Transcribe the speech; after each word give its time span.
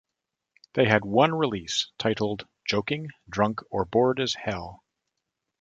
They 0.73 0.85
had 0.85 1.05
one 1.05 1.31
release, 1.35 1.91
titled 1.99 2.47
"Joking, 2.65 3.09
Drunk, 3.29 3.61
or 3.69 3.85
Bored 3.85 4.19
as 4.19 4.33
Hell". 4.33 4.83